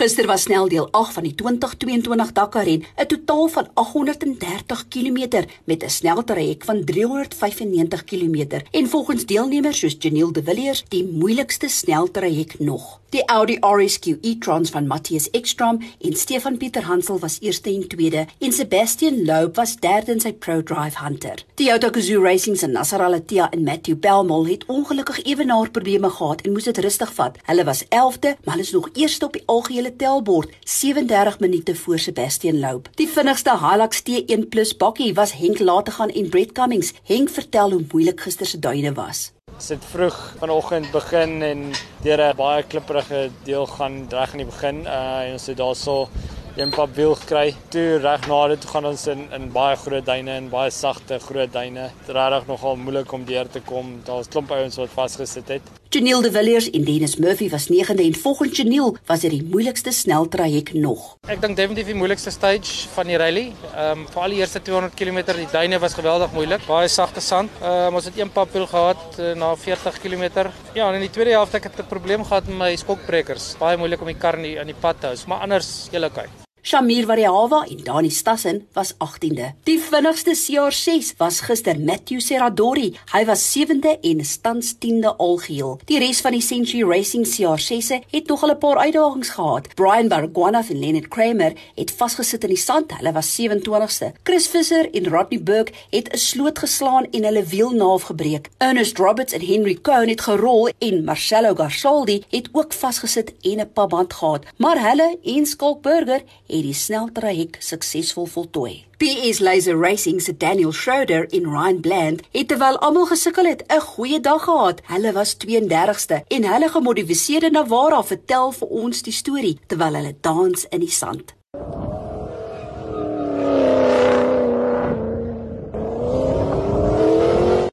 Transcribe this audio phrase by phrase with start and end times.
[0.00, 5.44] Gister was snel deel 8 van die 2022 Dakar ren, 'n totaal van 830 km
[5.64, 11.68] met 'n sneltraject van 395 km en volgens deelnemers soos Janiel De Villiers die moeilikste
[11.68, 12.99] sneltraject nog.
[13.10, 18.26] Die Audi RSQ e-trons van Matthias Ekstrom en Stefan Pieter Hansel was eerste en tweede
[18.38, 21.42] en Sebastian Loeb was derde in sy Pro Drive Hunter.
[21.58, 26.54] Toyota Gazoo Racing se Nasser Al-Attiyah en Matthew Belmol het ongelukkig ewenaar probleme gehad en
[26.54, 27.42] moes dit rustig vat.
[27.50, 31.98] Hulle was 11de, maar hulle is nog eerste op die algehele tellbord, 37 minute voor
[31.98, 32.92] Sebastian Loeb.
[32.94, 36.94] Die vinnigste Hilux T1+ bakkie was Henk Lategan en Brett Cummings.
[37.02, 42.36] Henk vertel hoe moeilik gister se duine was sit vroeg vanoggend begin en deur 'n
[42.36, 44.78] baie klipprige deel gaan reg aan die begin.
[44.86, 46.08] Uh en ons het daarso
[46.56, 47.54] een pap wiel gekry.
[47.68, 51.52] Toe reg na dit gaan ons in in baie groot duine en baie sagte groot
[51.52, 51.90] duine.
[52.06, 54.00] Dit regtig nogal moeilik om deur te kom.
[54.04, 55.79] Daar's klomp ouens wat vasgesit het.
[55.92, 59.90] Janiel de Villiers en Dennis Murphy was 9de en volgens Janiel was dit die moeilikste
[59.90, 61.16] sneltraject nog.
[61.26, 63.48] Ek dink definitief die moeilikste stage van die rally.
[63.72, 66.62] Ehm um, vir al die eerste 200 km die duine was geweldig moeilik.
[66.68, 67.50] Baie sagte sand.
[67.58, 70.46] Ehm um, ons het een papwiel gehad uh, na 40 km.
[70.78, 73.56] Ja, en in die tweede helfte ek het 'n probleem gehad met my skokbrekers.
[73.58, 76.28] Baie moeilik om die kar in die, in die pad te hou, maar anders heelekei.
[76.70, 79.54] Shamir Variawa en Dani Stassen was 18de.
[79.66, 82.92] Die vinnigste CR6 was gister Matthew Serradori.
[83.10, 85.80] Hy was 7de en tans 10de algeheel.
[85.88, 89.74] Die res van die Century Racing CR6se het nog 'n paar uitdagings gehad.
[89.74, 92.92] Brian Barguana en Leonard Kramer het vasgesit in die sand.
[92.96, 94.12] Hulle was 27ste.
[94.22, 98.48] Chris Visser en Rodney Burke het 'n sloot geslaan en hulle wielnaaf gebreek.
[98.58, 103.72] Ernest Roberts en Henry Cohn het gerol en Marcelo Garsaldi het ook vasgesit en 'n
[103.72, 104.44] paband gehad.
[104.56, 106.22] Maar hulle en Skalk Burger
[106.60, 108.84] het die sneltraject suksesvol voltooi.
[109.00, 113.80] PS Laser Racing se Daniel Schroeder en Ryan Bland het terwyl almal gesukkel het, 'n
[113.80, 114.80] goeie dag gehad.
[114.84, 120.64] Hulle was 32ste en hulle gemodifiseerde Navara vertel vir ons die storie terwyl hulle dans
[120.68, 121.34] in die sand.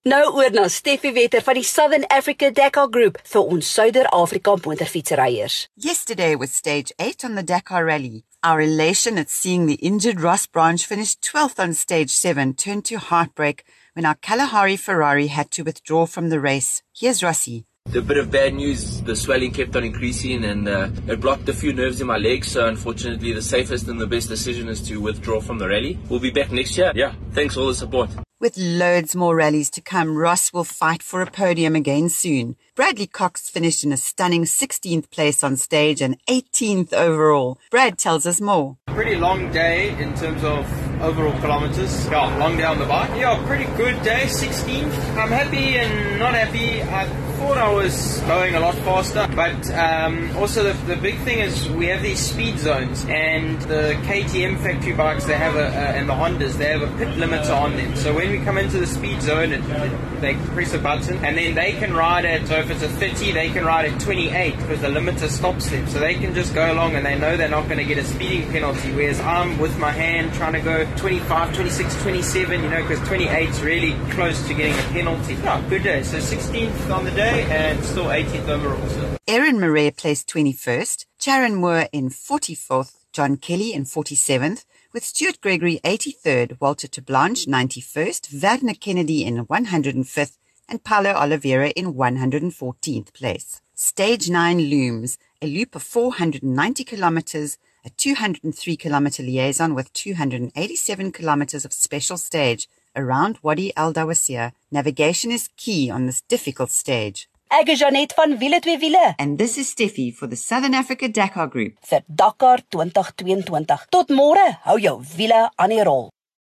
[0.04, 5.68] Nou oor na Steffi Wetter van die Southern Africa Dakar Group vir ons Suider-Afrika motorfietsryers.
[5.76, 8.27] Yesterday was stage 8 on the Dakar Rally.
[8.44, 13.00] Our elation at seeing the injured Ross Branch finish 12th on stage 7 turned to
[13.00, 16.84] heartbreak when our Kalahari Ferrari had to withdraw from the race.
[16.96, 17.66] Here's Rossi.
[17.86, 21.54] The bit of bad news, the swelling kept on increasing and uh, it blocked a
[21.54, 22.52] few nerves in my legs.
[22.52, 25.98] So unfortunately, the safest and the best decision is to withdraw from the rally.
[26.08, 26.92] We'll be back next year.
[26.94, 28.12] Yeah, thanks for all the support.
[28.40, 32.56] With loads more rallies to come, Ross will fight for a podium again soon.
[32.76, 37.58] Bradley Cox finished in a stunning 16th place on stage and 18th overall.
[37.72, 38.78] Brad tells us more.
[38.86, 40.68] Pretty long day in terms of
[41.02, 42.06] overall kilometers.
[42.06, 43.10] Yeah, long day on the bike.
[43.20, 45.18] Yeah, pretty good day, 16th.
[45.18, 46.84] I'm happy and not happy.
[46.84, 47.06] I
[47.38, 51.70] thought I was going a lot faster, but um, also the, the big thing is
[51.70, 56.10] we have these speed zones, and the KTM factory bikes they have a, a and
[56.10, 57.96] the Hondas they have a pit limiter on them.
[57.96, 61.38] So when we come into the speed zone, it, it, they press a button, and
[61.38, 62.48] then they can ride at.
[62.48, 65.88] So if it's a 30, they can ride at 28 because the limiter stops them.
[65.88, 68.04] So they can just go along, and they know they're not going to get a
[68.04, 68.92] speeding penalty.
[68.94, 73.50] Whereas I'm with my hand trying to go 25, 26, 27, you know, because 28
[73.50, 75.36] is really close to getting a penalty.
[75.36, 76.02] Yeah, good day.
[76.02, 78.90] So 16th on the day and still 18th overall.
[78.90, 79.18] So.
[79.28, 85.80] Erin Murray placed 21st, Sharon Moore in 44th, John Kelly in 47th, with Stuart Gregory
[85.84, 90.38] 83rd, Walter Blanche 91st, Wagner Kennedy in 105th,
[90.70, 93.62] and Paulo Oliveira in 114th place.
[93.76, 101.64] Stage 9 looms, a loop of 490 kilometers, a 203 kilometer liaison with 287 kilometers
[101.64, 104.52] of special stage around Wadi Al Dawasir.
[104.72, 107.30] Navigation is key on this difficult stage.
[107.50, 111.08] Ek is Janet van Wiele twee wiele and this is Steffi for the Southern Africa
[111.08, 113.88] Dakar Group vir Dakar 2022.
[113.90, 116.10] Tot môre, hou jou wiele aan die rol.